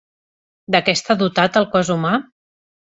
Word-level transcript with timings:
De 0.77 0.81
què 0.87 0.97
està 0.99 1.17
dotat 1.21 1.63
el 1.65 1.71
cos 1.77 1.95
humà? 1.99 2.19